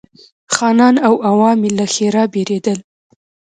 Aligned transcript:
خانان 0.55 0.95
او 1.07 1.13
عوام 1.29 1.59
یې 1.65 1.71
له 1.77 1.85
ښرا 1.93 2.23
بېرېدل. 2.33 2.77